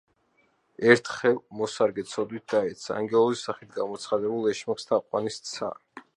[0.93, 5.73] ერთხელ, მოსაგრე ცოდვით დაეცა: ანგელოზის სახით გამოცხადებულ ეშმაკს თაყვანი სცა.